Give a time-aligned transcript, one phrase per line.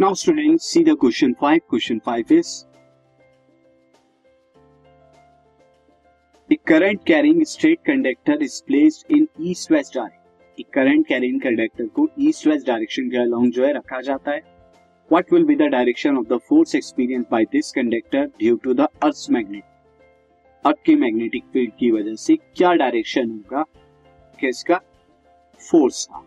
[0.00, 1.58] Now students, see the question 5.
[1.74, 2.46] Question 5 is,
[6.52, 10.16] the current carrying straight conductor is placed in east west direction.
[10.60, 14.38] एक current carrying conductor को east west direction के along जो है रखा जाता है।
[15.12, 18.80] What will be the direction of the force experience by this conductor due to the
[18.80, 19.64] earth magnet
[20.66, 23.64] earth के magnetic field की वजह से क्या डायरेक्शन होगा?
[24.40, 24.80] किसका?
[25.70, 26.26] फोर्स का।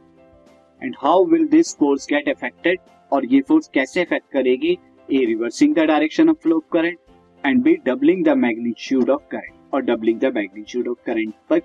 [0.83, 2.79] And how will this force get affected
[3.13, 4.77] और ये फोर्स कैसे इफ़ेक्ट करेगी?
[5.09, 6.97] A reversing the direction of flow of current
[7.43, 11.59] and B doubling the magnitude of current और doubling the magnitude of current पर,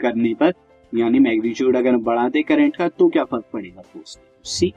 [0.00, 0.52] करने पर,
[0.92, 4.72] यानी मैग्नीट्यूड अगर हम बढ़ाते करंट का तो क्या फ़र्क पड़ेगा force see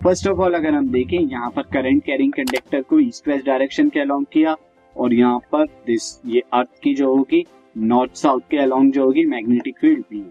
[0.00, 3.88] first of all अगर हम देखें, यहाँ पर करंट कैरिंग कंडक्टर को ईस्ट वेस्ट डायरेक्शन
[3.88, 4.56] के अलोंग किया
[4.96, 7.44] और यहाँ पर दिस ये अर्थ की जो होगी
[7.76, 10.24] नॉर्थ साउथ के अलोंग जो होगी मैग्नेटिक फ़ील्ड भी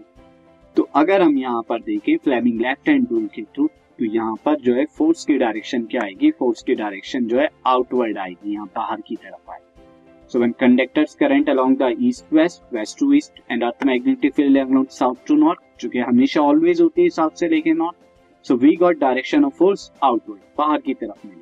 [0.76, 4.56] तो अगर हम यहाँ पर देखें फ्लेमिंग लेफ़्ट हैंड रूल के थ्रू तो यहाँ पर
[4.60, 6.30] जो है फोर्स की डायरेक्शन क्या आएगी?
[6.30, 11.14] फोर्स की डायरेक्शन जो है आउटवर्ड आएगी, यहाँ बाहर की तरफ़ आएगी। So when conductors
[11.14, 15.34] current along the east west west to east and earth magnetic field along south to
[15.36, 19.44] north जो कि हमेशा ऑलवेज होती है साउथ से लेके north so we got direction
[19.44, 21.40] of force outward बाहर की तरफ़ मिली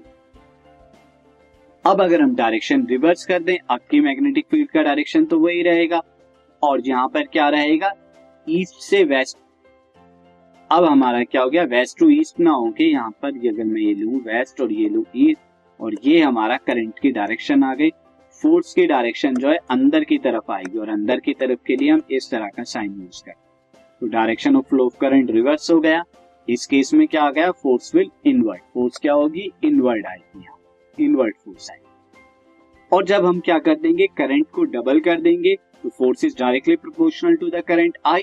[1.84, 6.02] अब अगर हम डायरेक्शन रिवर्स कर दें आपकी मैग्नेटिक फ़ील्ड का डायरेक्शन तो वही रहेगा।
[6.62, 7.92] और यहाँ पर क्या रहेगा?
[8.46, 9.38] ईस्ट से वेस्ट
[10.70, 11.62] अब हमारा क्या हो गया?
[11.62, 14.88] वेस्ट टू ईस्ट ना हो के यहाँ पर अगर मैं ये लू वेस्ट और ये
[14.88, 15.40] लू ईस्ट
[15.80, 17.90] और ये हमारा करंट की डायरेक्शन आ गई।
[18.42, 21.90] फोर्स की डायरेक्शन जो है, अंदर की तरफ़ आएगी और अंदर की तरफ़ के लिए
[21.90, 23.34] हम इस तरह का साइन यूज़ करें।
[24.00, 26.02] तो direction of flow of current reverse हो गया।
[26.48, 27.50] इस केस में क्या आ गया?
[27.50, 29.50] फोर्स विल इनवर्ट फोर्स क्या होगी?
[29.64, 30.58] इनवर्ट आएगी यहाँ।
[31.00, 31.86] इनवर्ट फोर्स आएगी।
[32.92, 34.06] और जब हम क्या कर देंगे?
[34.06, 38.22] करंट को डबल कर देंगे। तो force is directly proportional to the current I